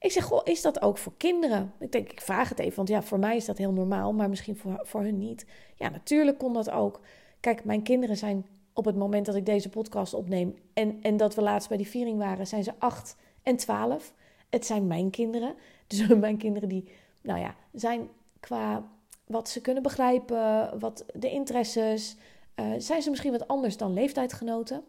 Ik 0.00 0.12
zeg, 0.12 0.24
goh, 0.24 0.40
is 0.44 0.62
dat 0.62 0.82
ook 0.82 0.98
voor 0.98 1.12
kinderen? 1.16 1.72
Ik 1.78 1.92
denk, 1.92 2.12
ik 2.12 2.20
vraag 2.20 2.48
het 2.48 2.58
even, 2.58 2.76
want 2.76 2.88
ja, 2.88 3.02
voor 3.02 3.18
mij 3.18 3.36
is 3.36 3.44
dat 3.44 3.58
heel 3.58 3.72
normaal, 3.72 4.12
maar 4.12 4.28
misschien 4.28 4.56
voor, 4.56 4.80
voor 4.82 5.02
hun 5.02 5.18
niet. 5.18 5.46
Ja, 5.74 5.88
natuurlijk 5.88 6.38
kon 6.38 6.52
dat 6.52 6.70
ook. 6.70 7.00
Kijk, 7.40 7.64
mijn 7.64 7.82
kinderen 7.82 8.16
zijn 8.16 8.46
op 8.72 8.84
het 8.84 8.96
moment 8.96 9.26
dat 9.26 9.34
ik 9.34 9.46
deze 9.46 9.68
podcast 9.68 10.14
opneem 10.14 10.54
en, 10.72 10.98
en 11.02 11.16
dat 11.16 11.34
we 11.34 11.42
laatst 11.42 11.68
bij 11.68 11.76
die 11.76 11.88
viering 11.88 12.18
waren, 12.18 12.46
zijn 12.46 12.64
ze 12.64 12.72
8 12.78 13.16
en 13.42 13.56
12. 13.56 14.12
Het 14.50 14.66
zijn 14.66 14.86
mijn 14.86 15.10
kinderen. 15.10 15.54
Dus 15.86 16.06
mijn 16.06 16.36
kinderen 16.36 16.68
die, 16.68 16.88
nou 17.20 17.40
ja, 17.40 17.54
zijn 17.72 18.08
qua 18.40 18.88
wat 19.26 19.48
ze 19.48 19.60
kunnen 19.60 19.82
begrijpen, 19.82 20.78
wat 20.78 21.04
de 21.14 21.30
interesses, 21.30 22.16
uh, 22.60 22.66
zijn 22.78 23.02
ze 23.02 23.10
misschien 23.10 23.32
wat 23.32 23.48
anders 23.48 23.76
dan 23.76 23.92
leeftijdgenoten. 23.92 24.84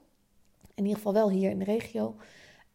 In 0.75 0.83
ieder 0.83 0.95
geval 0.95 1.13
wel 1.13 1.29
hier 1.29 1.49
in 1.49 1.59
de 1.59 1.65
regio. 1.65 2.15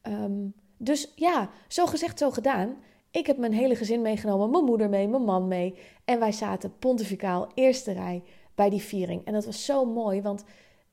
Um, 0.02 0.54
dus 0.76 1.12
ja, 1.14 1.50
zo 1.68 1.86
gezegd, 1.86 2.18
zo 2.18 2.30
gedaan. 2.30 2.76
Ik 3.10 3.26
heb 3.26 3.36
mijn 3.36 3.52
hele 3.52 3.76
gezin 3.76 4.02
meegenomen, 4.02 4.50
mijn 4.50 4.64
moeder 4.64 4.88
mee, 4.88 5.08
mijn 5.08 5.24
man 5.24 5.48
mee. 5.48 5.74
En 6.04 6.18
wij 6.18 6.32
zaten 6.32 6.78
pontificaal 6.78 7.50
eerste 7.54 7.92
rij 7.92 8.22
bij 8.54 8.70
die 8.70 8.82
viering. 8.82 9.24
En 9.24 9.32
dat 9.32 9.44
was 9.44 9.64
zo 9.64 9.84
mooi, 9.84 10.22
want 10.22 10.44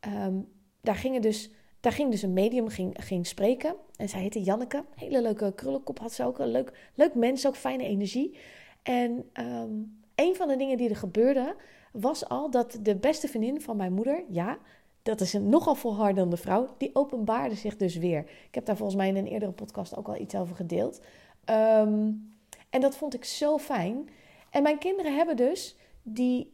um, 0.07 0.47
daar, 0.81 0.95
ging 0.95 1.19
dus, 1.19 1.49
daar 1.79 1.91
ging 1.91 2.11
dus 2.11 2.21
een 2.21 2.33
medium 2.33 2.67
ging, 2.67 2.95
ging 2.99 3.27
spreken. 3.27 3.75
En 3.95 4.09
zij 4.09 4.21
heette 4.21 4.41
Janneke. 4.41 4.83
Hele 4.95 5.21
leuke 5.21 5.53
krullenkop 5.55 5.99
had 5.99 6.13
ze 6.13 6.25
ook. 6.25 6.39
Een 6.39 6.51
leuk, 6.51 6.89
leuk 6.95 7.15
mens, 7.15 7.47
ook 7.47 7.55
fijne 7.55 7.83
energie. 7.83 8.37
En 8.83 9.29
um, 9.39 9.99
een 10.19 10.35
van 10.35 10.47
de 10.47 10.57
dingen 10.57 10.77
die 10.77 10.89
er 10.89 10.95
gebeurde, 10.95 11.55
was 11.91 12.29
al 12.29 12.49
dat 12.49 12.79
de 12.81 12.95
beste 12.95 13.27
vriendin 13.27 13.61
van 13.61 13.77
mijn 13.77 13.93
moeder, 13.93 14.23
ja, 14.27 14.57
dat 15.03 15.21
is 15.21 15.33
een 15.33 15.49
nogal 15.49 15.75
volhardende 15.75 16.37
vrouw, 16.37 16.67
die 16.77 16.95
openbaarde 16.95 17.55
zich 17.55 17.75
dus 17.75 17.95
weer. 17.95 18.19
Ik 18.19 18.55
heb 18.55 18.65
daar 18.65 18.77
volgens 18.77 18.97
mij 18.97 19.07
in 19.07 19.15
een 19.15 19.27
eerdere 19.27 19.51
podcast 19.51 19.97
ook 19.97 20.07
al 20.07 20.17
iets 20.17 20.35
over 20.35 20.55
gedeeld. 20.55 21.01
Um, 21.49 22.33
en 22.69 22.81
dat 22.81 22.97
vond 22.97 23.13
ik 23.13 23.25
zo 23.25 23.57
fijn. 23.57 24.09
En 24.49 24.63
mijn 24.63 24.77
kinderen 24.77 25.15
hebben 25.15 25.35
dus 25.35 25.75
die 26.03 26.51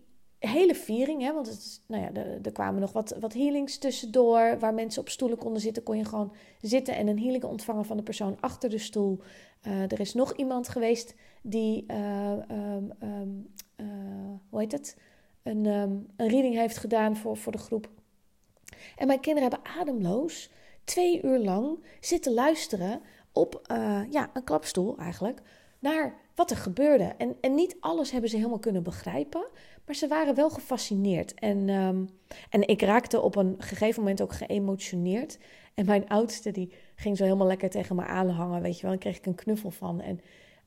hele 0.48 0.76
viering, 0.76 1.22
hè, 1.22 1.34
want 1.34 1.48
het 1.48 1.82
nou 1.86 2.04
ja, 2.04 2.14
er, 2.14 2.40
er, 2.42 2.52
kwamen 2.52 2.82
nog 2.82 2.92
wat, 2.92 3.16
wat 3.20 3.34
healings 3.34 3.78
tussendoor, 3.78 4.60
waar 4.60 4.74
mensen 4.74 5.02
op 5.02 5.10
stoelen 5.10 5.38
konden 5.38 5.62
zitten, 5.62 5.84
kon 5.84 5.98
je 5.98 6.06
gewoon 6.06 6.34
zitten 6.62 6.96
en 6.96 7.08
een 7.08 7.20
healing 7.20 7.44
ontvangen 7.44 7.86
van 7.86 7.98
de 7.98 8.04
persoon 8.04 8.38
achter 8.40 8.70
de 8.70 8.78
stoel. 8.78 9.20
Uh, 9.68 9.82
er 9.82 10.00
is 10.00 10.14
nog 10.14 10.36
iemand 10.36 10.70
geweest 10.70 11.16
die, 11.42 11.86
uh, 11.88 12.32
um, 12.32 12.92
um, 13.04 13.54
uh, 13.78 13.88
hoe 14.50 14.60
heet 14.60 14.72
het, 14.72 14.98
een, 15.44 15.66
um, 15.66 16.08
een 16.16 16.28
reading 16.28 16.56
heeft 16.56 16.78
gedaan 16.78 17.18
voor, 17.18 17.38
voor 17.38 17.52
de 17.52 17.58
groep. 17.58 17.90
En 18.96 19.08
mijn 19.08 19.20
kinderen 19.20 19.50
hebben 19.52 19.72
ademloos 19.80 20.50
twee 20.84 21.24
uur 21.24 21.40
lang 21.40 21.80
zitten 22.00 22.34
luisteren 22.34 23.02
op 23.32 23.62
ja, 24.10 24.30
een 24.34 24.44
klapstoel 24.44 24.98
eigenlijk, 24.98 25.42
naar 25.80 26.16
wat 26.36 26.52
er 26.52 26.58
gebeurde. 26.58 27.14
En, 27.18 27.36
en 27.42 27.56
niet 27.56 27.76
alles 27.80 28.12
hebben 28.12 28.30
ze 28.30 28.36
helemaal 28.36 28.60
kunnen 28.60 28.84
begrijpen, 28.84 29.48
maar 29.86 29.96
ze 29.96 30.08
waren 30.08 30.36
wel 30.36 30.50
gefascineerd. 30.50 31.34
En, 31.34 31.70
um, 31.70 32.10
en 32.50 32.68
ik 32.68 32.82
raakte 32.82 33.22
op 33.22 33.36
een 33.36 33.56
gegeven 33.58 34.02
moment 34.02 34.22
ook 34.22 34.34
geëmotioneerd. 34.34 35.38
En 35.74 35.86
mijn 35.86 36.08
oudste 36.08 36.52
die 36.52 36.74
ging 36.96 37.18
zo 37.18 37.24
helemaal 37.24 37.48
lekker 37.48 37.70
tegen 37.70 37.96
me 37.96 38.06
aanhangen, 38.06 38.62
weet 38.62 38.76
je 38.76 38.82
wel. 38.82 38.92
En 38.92 38.98
kreeg 38.98 39.18
ik 39.18 39.26
een 39.26 39.36
knuffel 39.36 39.72
van. 39.72 40.02
En 40.02 40.20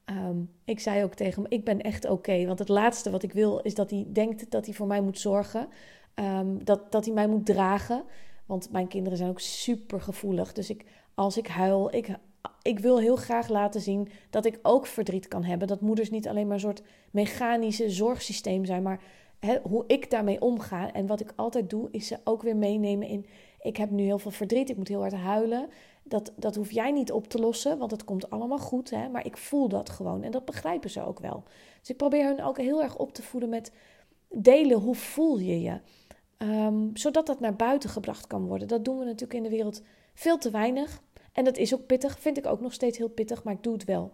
um, 0.07 0.51
ik 0.65 0.81
zei 0.81 1.05
ook 1.05 1.15
tegen 1.15 1.43
hem, 1.43 1.53
ik 1.53 1.65
ben 1.65 1.81
echt 1.81 2.09
oké. 2.09 2.47
want 2.47 2.59
het 2.59 2.69
laatste 2.69 3.11
wat 3.11 3.23
ik 3.23 3.33
wil 3.33 3.59
is 3.59 3.75
dat 3.75 3.91
hij 3.91 4.07
denkt 4.09 4.51
dat 4.51 4.65
hij 4.65 4.75
voor 4.75 4.87
mij 4.87 5.01
moet 5.01 5.19
zorgen. 5.19 5.69
Um, 6.15 6.65
dat, 6.65 6.93
dat 6.93 7.05
hij 7.05 7.15
mij 7.15 7.29
moet 7.29 7.47
dragen. 7.47 8.05
Want 8.47 8.71
mijn 8.71 8.89
kinderen 8.89 9.19
zijn 9.19 9.31
ook 9.31 9.41
super 9.41 10.01
gevoelig. 10.01 10.53
Dus 10.53 10.71
ik, 10.71 10.85
als 11.15 11.37
ik 11.39 11.47
huil, 11.47 11.95
ik, 11.95 12.09
ik 12.63 12.79
wil 12.79 12.99
heel 12.99 13.17
graag 13.17 13.49
laten 13.49 13.81
zien 13.81 14.09
dat 14.31 14.45
ik 14.45 14.59
ook 14.63 14.87
verdriet 14.87 15.29
kan 15.29 15.45
hebben. 15.45 15.69
Dat 15.69 15.81
moeders 15.81 16.11
niet 16.11 16.29
alleen 16.29 16.47
maar 16.47 16.55
een 16.55 16.61
soort 16.61 16.83
mechanische 17.11 17.91
zorgsysteem 17.91 18.65
zijn, 18.65 18.83
maar 18.83 19.01
hoe 19.63 19.85
ik 19.87 20.11
daarmee 20.11 20.41
omga. 20.41 20.93
En 20.93 21.07
wat 21.07 21.21
ik 21.21 21.33
altijd 21.37 21.71
doe, 21.71 21.89
is 21.91 22.07
ze 22.07 22.19
ook 22.25 22.43
weer 22.43 22.57
meenemen 22.57 23.09
in: 23.09 23.27
ik 23.61 23.77
heb 23.77 23.91
nu 23.91 24.03
heel 24.03 24.19
veel 24.19 24.31
verdriet, 24.31 24.71
ik 24.71 24.77
moet 24.77 24.89
heel 24.89 25.01
hard 25.01 25.15
huilen. 25.15 25.69
Dat, 26.03 26.33
dat 26.37 26.57
hoef 26.57 26.71
jij 26.71 26.91
niet 26.91 27.13
op 27.13 27.29
te 27.29 27.39
lossen, 27.39 27.79
want 27.79 27.91
het 27.91 28.05
komt 28.05 28.31
allemaal 28.31 28.59
goed. 28.59 28.91
Hè? 28.91 29.09
Maar 29.09 29.27
ik 29.27 29.37
voel 29.37 29.69
dat 29.69 29.91
gewoon 29.91 30.23
en 30.23 30.31
dat 30.31 30.45
begrijpen 30.45 30.91
ze 30.91 31.07
ook 31.07 31.21
wel. 31.21 31.45
Dus 31.81 31.91
ik 31.91 31.97
probeer 31.97 32.25
hun 32.25 32.43
ook 32.43 32.59
heel 32.59 32.83
erg 32.83 32.97
op 32.97 33.13
te 33.13 33.23
voeden 33.23 33.49
met 33.49 33.73
delen 34.29 34.79
hoe 34.79 34.95
voel 34.95 35.39
je 35.39 35.61
je. 35.61 35.81
Um, 36.39 36.91
zodat 36.97 37.27
dat 37.27 37.41
naar 37.41 37.57
buiten 37.57 37.91
gebracht 37.91 38.27
kan 38.27 38.47
worden. 38.47 38.69
Dat 38.69 38.85
doen 38.85 38.99
we 38.99 39.05
natuurlijk 39.05 39.35
in 39.35 39.43
de 39.43 39.49
wereld 39.49 39.83
veel 40.15 40.39
te 40.39 40.51
weinig. 40.51 41.03
En 41.39 41.45
dat 41.45 41.57
is 41.57 41.75
ook 41.75 41.87
pittig, 41.87 42.19
vind 42.19 42.39
ik 42.39 42.47
ook 42.47 42.61
nog 42.61 42.73
steeds 42.73 42.99
heel 42.99 43.09
pittig, 43.09 43.43
maar 43.43 43.55
ik 43.55 43.63
doe 43.63 43.73
het 43.73 43.85
wel. 43.85 44.13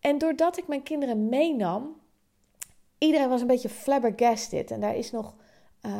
En 0.00 0.18
doordat 0.18 0.58
ik 0.58 0.66
mijn 0.68 0.82
kinderen 0.82 1.28
meenam, 1.28 1.96
iedereen 2.98 3.28
was 3.28 3.40
een 3.40 3.46
beetje 3.46 3.68
flabbergasted. 3.68 4.70
En 4.70 4.80
daar 4.80 4.96
is 4.96 5.10
nog, 5.10 5.34
uh, 5.82 5.92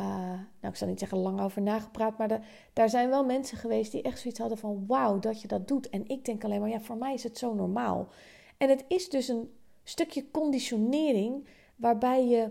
nou 0.60 0.72
ik 0.72 0.76
zal 0.76 0.88
niet 0.88 0.98
zeggen 0.98 1.18
lang 1.18 1.40
over 1.40 1.62
nagepraat, 1.62 2.18
maar 2.18 2.40
daar 2.72 2.88
zijn 2.88 3.08
wel 3.08 3.24
mensen 3.24 3.58
geweest 3.58 3.92
die 3.92 4.02
echt 4.02 4.18
zoiets 4.18 4.40
hadden 4.40 4.58
van 4.58 4.84
wauw 4.86 5.18
dat 5.18 5.40
je 5.42 5.48
dat 5.48 5.68
doet. 5.68 5.88
En 5.88 6.08
ik 6.08 6.24
denk 6.24 6.44
alleen 6.44 6.60
maar, 6.60 6.68
ja 6.68 6.80
voor 6.80 6.96
mij 6.96 7.14
is 7.14 7.22
het 7.22 7.38
zo 7.38 7.54
normaal. 7.54 8.08
En 8.56 8.68
het 8.68 8.84
is 8.88 9.08
dus 9.08 9.28
een 9.28 9.52
stukje 9.82 10.30
conditionering 10.30 11.46
waarbij 11.76 12.26
je 12.26 12.50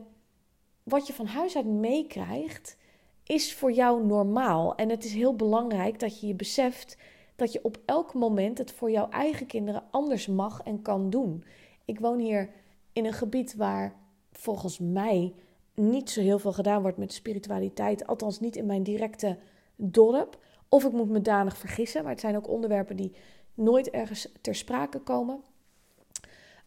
wat 0.84 1.08
je 1.08 1.14
van 1.14 1.26
huis 1.26 1.56
uit 1.56 1.66
meekrijgt, 1.66 2.78
is 3.24 3.54
voor 3.54 3.72
jou 3.72 4.06
normaal. 4.06 4.76
En 4.76 4.90
het 4.90 5.04
is 5.04 5.14
heel 5.14 5.36
belangrijk 5.36 6.00
dat 6.00 6.20
je 6.20 6.28
je 6.28 6.36
beseft 6.36 6.98
dat 7.42 7.52
je 7.52 7.64
op 7.64 7.78
elk 7.86 8.14
moment 8.14 8.58
het 8.58 8.72
voor 8.72 8.92
jouw 8.92 9.10
eigen 9.10 9.46
kinderen 9.46 9.84
anders 9.92 10.28
mag 10.28 10.62
en 10.64 10.82
kan 10.82 11.10
doen. 11.10 11.44
Ik 11.86 12.00
woon 12.00 12.20
hier 12.20 12.50
in 12.94 13.06
een 13.06 13.14
gebied 13.14 13.56
waar 13.56 13.96
volgens 14.32 14.80
mij 14.80 15.34
niet 15.76 16.10
zo 16.10 16.22
heel 16.22 16.40
veel 16.40 16.54
gedaan 16.54 16.82
wordt 16.82 16.98
met 16.98 17.14
spiritualiteit, 17.14 18.08
althans 18.08 18.40
niet 18.40 18.56
in 18.56 18.66
mijn 18.66 18.84
directe 18.84 19.38
dorp. 19.76 20.40
Of 20.70 20.84
ik 20.84 20.92
moet 20.92 21.10
me 21.10 21.22
danig 21.22 21.58
vergissen, 21.58 22.02
maar 22.02 22.12
het 22.12 22.22
zijn 22.22 22.36
ook 22.36 22.50
onderwerpen 22.50 22.96
die 22.96 23.16
nooit 23.54 23.90
ergens 23.90 24.32
ter 24.42 24.56
sprake 24.56 25.00
komen. 25.00 25.42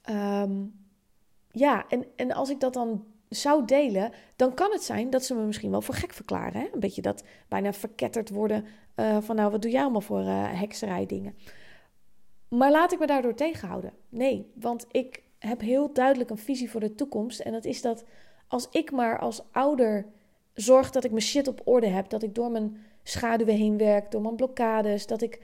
Ehm, 0.03 0.65
ja, 1.51 1.89
en, 1.89 2.05
en 2.17 2.33
als 2.33 2.51
ik 2.51 2.61
dat 2.61 2.75
dan 2.75 3.05
zou 3.29 3.65
delen, 3.65 4.13
dan 4.37 4.55
kan 4.55 4.73
het 4.73 4.83
zijn 4.83 5.11
dat 5.11 5.25
ze 5.25 5.35
me 5.35 5.45
misschien 5.45 5.71
wel 5.71 5.83
voor 5.83 5.95
gek 5.95 6.13
verklaren. 6.13 6.61
Hè? 6.61 6.69
Een 6.73 6.81
beetje 6.81 7.03
dat 7.03 7.25
bijna 7.49 7.73
verketterd 7.73 8.31
worden 8.31 8.65
uh, 8.97 9.17
van 9.21 9.37
nou, 9.37 9.51
wat 9.51 9.63
doe 9.63 9.71
jij 9.71 9.83
allemaal 9.83 10.01
voor 10.01 10.21
uh, 10.21 10.61
hekserij 10.61 11.07
dingen. 11.07 11.35
Maar 12.49 12.71
laat 12.71 12.93
ik 12.93 12.99
me 12.99 13.07
daardoor 13.07 13.35
tegenhouden. 13.35 13.93
Nee, 14.09 14.53
want 14.55 14.87
ik 14.91 15.23
heb 15.39 15.61
heel 15.61 15.93
duidelijk 15.93 16.31
een 16.31 16.39
visie 16.39 16.71
voor 16.71 16.81
de 16.81 16.95
toekomst. 16.95 17.41
En 17.41 17.53
dat 17.53 17.65
is 17.65 17.83
dat 17.83 18.05
als 18.49 18.69
ik 18.71 18.91
maar 18.91 19.19
als 19.19 19.43
ouder 19.53 20.07
zorg 20.53 20.91
dat 20.91 21.05
ik 21.05 21.11
mijn 21.11 21.23
shit 21.23 21.49
op 21.49 21.61
orde 21.65 21.87
heb, 21.87 22.09
dat 22.09 22.23
ik 22.23 22.35
door 22.35 22.51
mijn 22.51 22.77
schaduwen 23.03 23.55
heen 23.55 23.79
werk, 23.79 24.11
door 24.11 24.23
mijn 24.23 24.37
blokkades, 24.37 25.07
dat 25.07 25.23
ik 25.23 25.41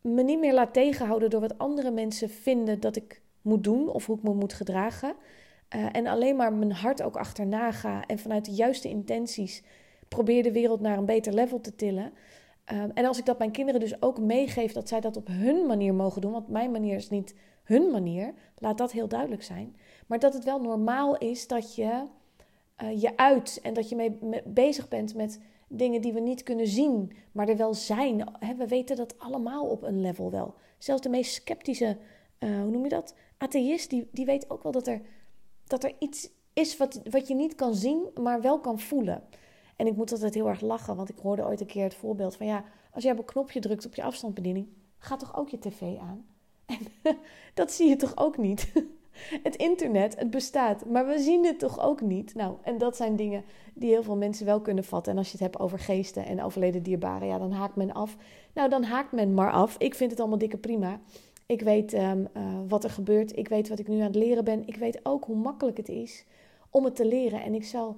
me 0.00 0.22
niet 0.22 0.38
meer 0.38 0.54
laat 0.54 0.72
tegenhouden 0.72 1.30
door 1.30 1.40
wat 1.40 1.58
andere 1.58 1.90
mensen 1.90 2.30
vinden 2.30 2.80
dat 2.80 2.96
ik 2.96 3.22
moet 3.42 3.64
doen 3.64 3.88
of 3.88 4.06
hoe 4.06 4.16
ik 4.16 4.22
me 4.22 4.34
moet 4.34 4.52
gedragen. 4.52 5.14
Uh, 5.76 5.86
en 5.92 6.06
alleen 6.06 6.36
maar 6.36 6.52
mijn 6.52 6.72
hart 6.72 7.02
ook 7.02 7.16
achterna 7.16 7.72
ga 7.72 8.06
en 8.06 8.18
vanuit 8.18 8.44
de 8.44 8.52
juiste 8.52 8.88
intenties 8.88 9.62
probeer 10.08 10.42
de 10.42 10.52
wereld 10.52 10.80
naar 10.80 10.98
een 10.98 11.04
beter 11.04 11.32
level 11.32 11.60
te 11.60 11.74
tillen. 11.74 12.12
Uh, 12.72 12.82
en 12.94 13.04
als 13.04 13.18
ik 13.18 13.24
dat 13.24 13.38
mijn 13.38 13.50
kinderen 13.50 13.80
dus 13.80 14.02
ook 14.02 14.18
meegeef 14.18 14.72
dat 14.72 14.88
zij 14.88 15.00
dat 15.00 15.16
op 15.16 15.26
hun 15.26 15.66
manier 15.66 15.94
mogen 15.94 16.20
doen, 16.20 16.32
want 16.32 16.48
mijn 16.48 16.70
manier 16.70 16.96
is 16.96 17.10
niet 17.10 17.34
hun 17.62 17.90
manier, 17.90 18.34
laat 18.58 18.78
dat 18.78 18.92
heel 18.92 19.08
duidelijk 19.08 19.42
zijn. 19.42 19.76
Maar 20.06 20.18
dat 20.18 20.34
het 20.34 20.44
wel 20.44 20.60
normaal 20.60 21.16
is 21.16 21.46
dat 21.46 21.74
je 21.74 22.02
uh, 22.82 23.02
je 23.02 23.16
uit 23.16 23.58
en 23.62 23.74
dat 23.74 23.88
je 23.88 23.96
mee, 23.96 24.42
bezig 24.44 24.88
bent 24.88 25.14
met 25.14 25.40
dingen 25.68 26.00
die 26.00 26.12
we 26.12 26.20
niet 26.20 26.42
kunnen 26.42 26.66
zien, 26.66 27.12
maar 27.32 27.48
er 27.48 27.56
wel 27.56 27.74
zijn. 27.74 28.28
We 28.58 28.66
weten 28.66 28.96
dat 28.96 29.18
allemaal 29.18 29.66
op 29.66 29.82
een 29.82 30.00
level 30.00 30.30
wel. 30.30 30.54
Zelfs 30.78 31.02
de 31.02 31.08
meest 31.08 31.32
sceptische, 31.32 31.96
hoe 32.38 32.70
noem 32.70 32.82
je 32.82 32.88
dat? 32.88 33.14
Atheïst, 33.38 33.90
die, 33.90 34.08
die 34.12 34.24
weet 34.24 34.50
ook 34.50 34.62
wel 34.62 34.72
dat 34.72 34.86
er 34.86 35.00
dat 35.66 35.84
er 35.84 35.92
iets 35.98 36.30
is 36.52 36.76
wat, 36.76 37.00
wat 37.10 37.28
je 37.28 37.34
niet 37.34 37.54
kan 37.54 37.74
zien, 37.74 38.10
maar 38.20 38.40
wel 38.40 38.60
kan 38.60 38.78
voelen. 38.78 39.22
En 39.76 39.86
ik 39.86 39.96
moet 39.96 40.12
altijd 40.12 40.34
heel 40.34 40.48
erg 40.48 40.60
lachen, 40.60 40.96
want 40.96 41.08
ik 41.08 41.18
hoorde 41.18 41.46
ooit 41.46 41.60
een 41.60 41.66
keer 41.66 41.84
het 41.84 41.94
voorbeeld 41.94 42.36
van 42.36 42.46
ja, 42.46 42.64
als 42.92 43.02
jij 43.02 43.12
op 43.12 43.18
een 43.18 43.24
knopje 43.24 43.60
drukt 43.60 43.86
op 43.86 43.94
je 43.94 44.02
afstandsbediening, 44.02 44.66
gaat 44.98 45.18
toch 45.18 45.36
ook 45.36 45.48
je 45.48 45.58
tv 45.58 45.98
aan? 45.98 46.24
En 47.04 47.16
dat 47.54 47.72
zie 47.72 47.88
je 47.88 47.96
toch 47.96 48.16
ook 48.16 48.36
niet? 48.36 48.72
Het 49.42 49.56
internet, 49.56 50.18
het 50.18 50.30
bestaat, 50.30 50.84
maar 50.84 51.06
we 51.06 51.18
zien 51.18 51.44
het 51.44 51.58
toch 51.58 51.80
ook 51.80 52.00
niet? 52.00 52.34
Nou, 52.34 52.56
en 52.62 52.78
dat 52.78 52.96
zijn 52.96 53.16
dingen 53.16 53.44
die 53.74 53.90
heel 53.90 54.02
veel 54.02 54.16
mensen 54.16 54.46
wel 54.46 54.60
kunnen 54.60 54.84
vatten. 54.84 55.12
En 55.12 55.18
als 55.18 55.26
je 55.26 55.32
het 55.32 55.40
hebt 55.40 55.58
over 55.58 55.78
geesten 55.78 56.26
en 56.26 56.42
overleden 56.42 56.82
dierbaren, 56.82 57.28
ja, 57.28 57.38
dan 57.38 57.52
haakt 57.52 57.76
men 57.76 57.92
af. 57.92 58.16
Nou, 58.54 58.68
dan 58.68 58.82
haakt 58.82 59.12
men 59.12 59.34
maar 59.34 59.52
af. 59.52 59.76
Ik 59.78 59.94
vind 59.94 60.10
het 60.10 60.20
allemaal 60.20 60.38
dikke 60.38 60.56
prima. 60.56 61.00
Ik 61.46 61.60
weet 61.60 61.92
um, 61.92 62.28
uh, 62.36 62.42
wat 62.68 62.84
er 62.84 62.90
gebeurt. 62.90 63.36
Ik 63.36 63.48
weet 63.48 63.68
wat 63.68 63.78
ik 63.78 63.88
nu 63.88 63.98
aan 63.98 64.06
het 64.06 64.14
leren 64.14 64.44
ben. 64.44 64.66
Ik 64.66 64.76
weet 64.76 65.00
ook 65.02 65.24
hoe 65.24 65.36
makkelijk 65.36 65.76
het 65.76 65.88
is 65.88 66.24
om 66.70 66.84
het 66.84 66.96
te 66.96 67.06
leren. 67.06 67.42
En 67.42 67.54
ik 67.54 67.64
zou, 67.64 67.94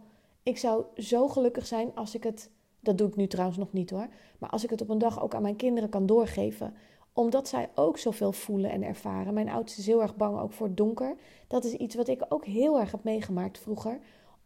ik 0.47 0.59
zou 0.59 0.85
zo 0.97 1.29
gelukkig 1.29 1.67
zijn 1.67 1.95
als 1.95 2.15
ik 2.15 2.23
het. 2.23 2.51
Dat 2.81 2.99
doe 2.99 3.09
ik 3.09 3.17
nu 3.17 3.27
trouwens 3.27 3.59
nog 3.59 3.73
niet 3.73 3.91
hoor. 3.91 4.09
Maar 4.39 4.51
als 4.51 4.65
ik 4.65 4.71
het 4.71 4.81
op 4.81 4.89
een 4.89 4.99
dag 4.99 5.23
ook 5.23 5.35
aan 5.35 5.43
mijn 5.43 5.57
kinderen 5.57 5.89
kan 5.89 6.07
doorgeven. 6.07 6.75
Omdat 7.13 7.49
zij 7.49 7.71
ook 7.75 7.99
zoveel 7.99 8.33
voelen 8.33 8.71
en 8.71 8.83
ervaren. 8.83 9.35
Mijn 9.35 9.49
oudste 9.49 9.81
is 9.81 9.87
heel 9.87 10.03
erg 10.03 10.17
bang 10.17 10.41
ook 10.41 10.53
voor 10.53 10.67
het 10.67 10.77
donker. 10.77 11.17
Dat 11.47 11.65
is 11.65 11.73
iets 11.73 11.95
wat 11.95 12.09
ik 12.09 12.25
ook 12.29 12.45
heel 12.45 12.81
erg 12.81 12.91
heb 12.91 13.05
meegemaakt 13.05 13.59
vroeger. 13.59 13.99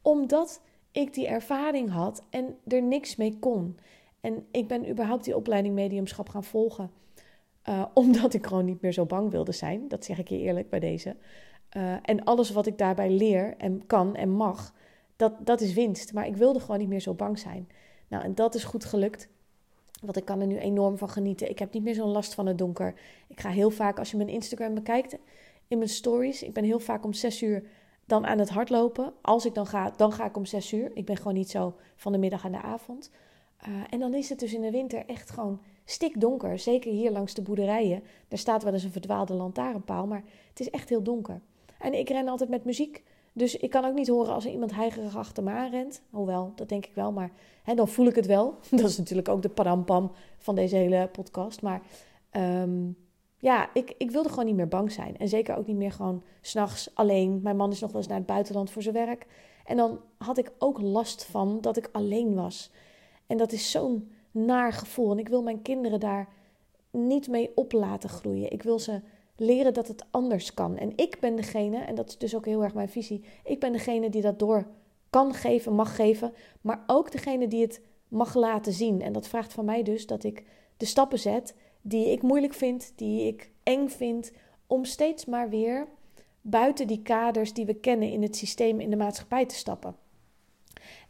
Omdat 0.03 0.61
ik 0.93 1.15
die 1.15 1.27
ervaring 1.27 1.91
had 1.91 2.23
en 2.31 2.57
er 2.67 2.83
niks 2.83 3.17
mee 3.17 3.39
kon. 3.39 3.79
En 4.21 4.47
ik 4.51 4.69
ben 4.69 4.91
überhaupt 4.91 5.25
die 5.25 5.37
opleiding 5.37 5.75
mediumschap 5.75 6.29
gaan 6.29 6.45
volgen 6.45 6.91
uh, 7.69 7.85
omdat 7.95 8.35
ik 8.35 8.47
gewoon 8.47 8.65
niet 8.65 8.81
meer 8.81 8.93
zo 8.93 9.07
bang 9.07 9.31
wilde 9.31 9.53
zijn. 9.53 9.89
Dat 9.89 10.05
zeg 10.05 10.19
ik 10.19 10.29
je 10.29 10.39
eerlijk 10.39 10.71
bij 10.71 10.81
deze. 10.81 11.17
Uh, 11.77 11.95
en 12.03 12.25
alles 12.25 12.51
wat 12.51 12.67
ik 12.67 12.79
daarbij 12.79 13.11
leer 13.11 13.55
en 13.57 13.87
kan 13.87 14.17
en 14.17 14.31
mag, 14.31 14.75
dat, 15.21 15.47
dat 15.47 15.61
is 15.61 15.73
winst. 15.73 16.13
Maar 16.13 16.27
ik 16.27 16.37
wilde 16.37 16.61
gewoon 16.61 16.79
niet 16.79 16.89
meer 16.89 17.01
zo 17.01 17.15
bang 17.15 17.39
zijn. 17.39 17.69
Nou, 18.09 18.25
en 18.25 18.35
dat 18.35 18.55
is 18.55 18.65
goed 18.65 18.85
gelukt. 18.85 19.29
Want 20.01 20.17
ik 20.17 20.25
kan 20.25 20.41
er 20.41 20.47
nu 20.47 20.59
enorm 20.59 20.99
van 20.99 21.09
genieten. 21.09 21.51
Ik 21.51 21.59
heb 21.59 21.73
niet 21.73 21.83
meer 21.83 21.95
zo'n 21.95 22.11
last 22.11 22.35
van 22.35 22.47
het 22.47 22.59
donker. 22.59 22.95
Ik 23.29 23.41
ga 23.41 23.49
heel 23.49 23.71
vaak, 23.71 23.99
als 23.99 24.11
je 24.11 24.17
mijn 24.17 24.29
Instagram 24.29 24.75
bekijkt, 24.75 25.19
in 25.69 25.79
mijn 25.79 25.91
stories. 25.91 26.43
Ik 26.43 26.53
ben 26.53 26.65
heel 26.65 26.79
vaak 26.79 27.05
om 27.05 27.13
zes 27.13 27.43
uur 27.43 27.65
dan 28.05 28.27
aan 28.27 28.39
het 28.39 28.49
hardlopen. 28.49 29.13
Als 29.21 29.47
ik 29.47 29.55
dan 29.55 29.67
ga, 29.67 29.93
dan 29.97 30.13
ga 30.13 30.25
ik 30.25 30.37
om 30.37 30.45
zes 30.45 30.73
uur. 30.73 30.91
Ik 30.95 31.05
ben 31.05 31.17
gewoon 31.17 31.35
niet 31.35 31.51
zo 31.51 31.75
van 31.97 32.13
de 32.13 32.19
middag 32.19 32.45
aan 32.45 32.53
de 32.53 32.63
avond. 32.63 33.11
Uh, 33.69 33.75
en 33.91 33.99
dan 33.99 34.15
is 34.15 34.29
het 34.29 34.39
dus 34.39 34.55
in 34.55 34.63
de 34.63 34.71
winter 34.71 35.07
echt 35.07 35.31
gewoon 35.31 35.61
stikdonker. 35.85 36.59
Zeker 36.59 36.93
hier 36.93 37.11
langs 37.11 37.35
de 37.35 37.43
boerderijen. 37.43 38.03
Daar 38.29 38.39
staat 38.39 38.63
wel 38.63 38.73
eens 38.73 38.85
een 38.85 38.93
verdwaalde 38.93 39.35
lantaarnpaal, 39.35 40.07
maar 40.07 40.25
het 40.49 40.61
is 40.61 40.71
echt 40.71 40.89
heel 40.89 41.03
donker. 41.03 41.41
En 41.79 41.95
ik 41.95 42.09
ren 42.09 42.29
altijd 42.29 42.51
met 42.51 42.65
muziek. 42.65 43.03
Dus 43.33 43.57
ik 43.57 43.71
kan 43.71 43.85
ook 43.85 43.95
niet 43.95 44.09
horen 44.09 44.35
als 44.35 44.47
iemand 44.47 44.75
heigerig 44.75 45.17
achter 45.17 45.43
me 45.43 45.51
aanrent. 45.51 46.03
Hoewel, 46.11 46.53
dat 46.55 46.69
denk 46.69 46.87
ik 46.87 46.95
wel, 46.95 47.13
maar 47.13 47.31
hè, 47.63 47.75
dan 47.75 47.89
voel 47.89 48.07
ik 48.07 48.15
het 48.15 48.27
wel. 48.27 48.59
Dat 48.71 48.89
is 48.89 48.99
natuurlijk 48.99 49.29
ook 49.29 49.43
de 49.43 49.49
padampam 49.49 50.13
van 50.39 50.55
deze 50.55 50.77
hele 50.77 51.09
podcast. 51.13 51.63
Maar 51.63 51.83
um, 52.33 52.97
ja, 53.39 53.71
ik, 53.75 53.95
ik 53.99 54.11
wilde 54.11 54.29
gewoon 54.29 54.47
niet 54.47 54.55
meer 54.55 54.69
bang 54.69 54.93
zijn. 54.93 55.17
En 55.17 55.29
zeker 55.29 55.57
ook 55.57 55.67
niet 55.67 55.77
meer 55.77 55.93
gewoon 55.93 56.23
s'nachts 56.41 56.91
alleen. 56.95 57.41
Mijn 57.43 57.57
man 57.57 57.71
is 57.71 57.81
nog 57.81 57.91
wel 57.91 58.01
eens 58.01 58.09
naar 58.09 58.19
het 58.19 58.27
buitenland 58.27 58.71
voor 58.71 58.83
zijn 58.83 58.95
werk. 58.95 59.27
En 59.65 59.77
dan 59.77 60.01
had 60.19 60.39
ik 60.39 60.53
ook 60.59 60.81
last 60.81 61.25
van 61.25 61.59
dat 61.61 61.77
ik 61.77 61.89
alleen 61.93 62.35
was. 62.35 62.71
En 63.27 63.37
dat 63.37 63.53
is 63.53 63.71
zo'n 63.71 64.11
naar 64.31 64.73
gevoel. 64.73 65.11
En 65.11 65.19
ik 65.19 65.29
wil 65.29 65.43
mijn 65.43 65.63
kinderen 65.63 66.01
daar 66.01 66.29
niet 66.91 67.29
mee 67.29 67.51
op 67.55 67.73
laten 67.73 68.09
groeien. 68.09 68.53
Ik 68.53 68.63
wil 68.63 68.79
ze 68.79 69.01
leren 69.41 69.75
dat 69.75 69.89
het 69.89 70.05
anders 70.11 70.55
kan. 70.55 70.77
En 70.77 70.93
ik 70.97 71.17
ben 71.21 71.37
degene, 71.37 71.79
en 71.79 71.95
dat 71.95 72.09
is 72.09 72.19
dus 72.19 72.37
ook 72.37 72.45
heel 72.45 72.63
erg 72.63 72.75
mijn 72.75 72.89
visie, 72.89 73.25
ik 73.45 73.61
ben 73.61 73.73
degene 73.73 74.11
die 74.11 74.23
dat 74.23 74.39
door 74.39 74.67
kan 75.11 75.35
geven, 75.35 75.73
mag 75.73 75.97
geven, 75.97 76.33
maar 76.61 76.85
ook 76.87 77.13
degene 77.13 77.49
die 77.49 77.63
het 77.63 77.81
mag 78.09 78.35
laten 78.35 78.73
zien. 78.73 79.03
En 79.03 79.13
dat 79.13 79.29
vraagt 79.29 79.53
van 79.53 79.65
mij 79.65 79.83
dus 79.83 80.07
dat 80.07 80.25
ik 80.25 80.45
de 80.77 80.85
stappen 80.85 81.19
zet 81.19 81.55
die 81.81 82.11
ik 82.11 82.23
moeilijk 82.23 82.55
vind, 82.55 82.93
die 82.97 83.27
ik 83.27 83.51
eng 83.63 83.89
vind, 83.89 84.33
om 84.67 84.85
steeds 84.85 85.25
maar 85.25 85.49
weer 85.49 85.89
buiten 86.41 86.87
die 86.87 87.03
kaders 87.03 87.53
die 87.53 87.67
we 87.67 87.75
kennen 87.75 88.11
in 88.11 88.23
het 88.23 88.37
systeem, 88.37 88.81
in 88.81 88.91
de 88.91 88.97
maatschappij 88.97 89.47
te 89.47 89.55
stappen. 89.55 89.97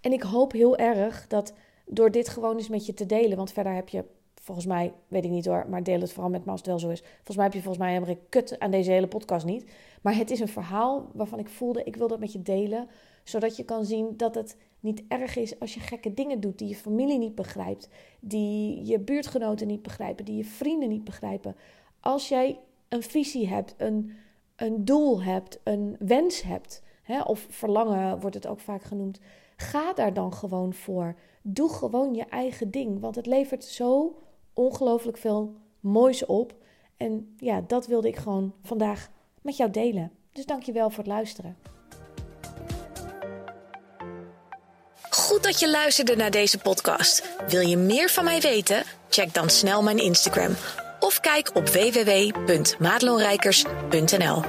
En 0.01 0.13
ik 0.13 0.23
hoop 0.23 0.53
heel 0.53 0.77
erg 0.77 1.27
dat 1.27 1.55
door 1.87 2.11
dit 2.11 2.29
gewoon 2.29 2.57
eens 2.57 2.69
met 2.69 2.87
je 2.87 2.95
te 2.95 3.07
delen. 3.07 3.37
Want 3.37 3.53
verder 3.53 3.75
heb 3.75 3.89
je, 3.89 4.05
volgens 4.41 4.67
mij, 4.67 4.93
weet 5.09 5.25
ik 5.25 5.31
niet 5.31 5.47
hoor, 5.47 5.67
maar 5.69 5.83
deel 5.83 6.01
het 6.01 6.13
vooral 6.13 6.31
met 6.31 6.45
me 6.45 6.51
als 6.51 6.61
het 6.61 6.69
wel 6.69 6.79
zo 6.79 6.89
is. 6.89 7.01
Volgens 7.01 7.37
mij 7.37 7.45
heb 7.45 7.55
je 7.55 7.63
volgens 7.63 7.85
mij 7.85 7.93
helemaal 7.93 8.15
geen 8.15 8.29
kut 8.29 8.59
aan 8.59 8.71
deze 8.71 8.91
hele 8.91 9.09
podcast 9.09 9.47
niet. 9.47 9.71
Maar 10.03 10.17
het 10.17 10.31
is 10.31 10.41
een 10.41 10.49
verhaal 10.49 11.11
waarvan 11.13 11.39
ik 11.39 11.49
voelde, 11.49 11.85
ik 11.85 11.97
wil 11.97 12.09
dat 12.09 12.21
met 12.21 12.33
je 12.33 12.43
delen. 12.43 12.89
Zodat 13.25 13.57
je 13.57 13.65
kan 13.65 13.85
zien 13.85 14.17
dat 14.17 14.35
het 14.35 14.57
niet 14.81 15.03
erg 15.09 15.37
is 15.37 15.61
als 15.61 15.75
je 15.75 15.81
gekke 15.81 16.15
dingen 16.15 16.41
doet 16.41 16.59
die 16.59 16.69
je 16.69 16.75
familie 16.75 17.19
niet 17.19 17.35
begrijpt. 17.35 17.89
Die 18.21 18.85
je 18.85 18.99
buurtgenoten 18.99 19.67
niet 19.67 19.83
begrijpen, 19.83 20.25
die 20.25 20.37
je 20.37 20.45
vrienden 20.45 20.89
niet 20.89 21.05
begrijpen. 21.05 21.57
Als 22.01 22.29
jij 22.29 22.59
een 22.89 23.03
visie 23.03 23.49
hebt, 23.49 23.75
een, 23.77 24.13
een 24.57 24.85
doel 24.85 25.23
hebt, 25.23 25.61
een 25.65 25.97
wens 25.99 26.43
hebt, 26.43 26.83
hè, 27.03 27.21
of 27.23 27.47
verlangen 27.51 28.21
wordt 28.21 28.37
het 28.37 28.47
ook 28.47 28.61
vaak 28.61 28.83
genoemd. 28.83 29.21
Ga 29.57 29.93
daar 29.93 30.15
dan 30.15 30.33
gewoon 30.33 30.75
voor. 30.75 31.15
Doe 31.43 31.69
gewoon 31.69 32.15
je 32.15 32.25
eigen 32.25 32.71
ding, 32.71 33.01
want 33.01 33.15
het 33.15 33.27
levert 33.27 33.65
zo 33.65 34.17
ongelooflijk 34.55 35.19
veel 35.19 35.55
moois 35.81 36.27
op. 36.27 36.55
En 36.97 37.35
ja, 37.37 37.65
dat 37.67 37.87
wilde 37.87 38.09
ik 38.09 38.17
gewoon 38.17 38.55
vandaag 38.63 39.09
met 39.43 39.57
jou 39.57 39.71
delen. 39.71 40.13
Dus 40.33 40.47
dank 40.47 40.63
je 40.63 40.73
wel 40.73 40.91
voor 40.91 40.99
het 40.99 41.13
luisteren. 41.13 41.57
Goed 45.11 45.43
dat 45.43 45.61
je 45.61 45.71
luisterde 45.71 46.17
naar 46.17 46.31
deze 46.31 46.59
podcast. 46.59 47.37
Wil 47.49 47.61
je 47.61 47.77
meer 47.77 48.09
van 48.09 48.25
mij 48.25 48.41
weten? 48.41 48.83
Check 49.09 49.35
dan 49.35 49.51
snel 49.51 49.83
mijn 49.83 49.99
Instagram 49.99 50.55
of 51.01 51.21
kijk 51.21 51.51
op 51.55 51.69
www.madelonrijkers.nl. 51.69 54.43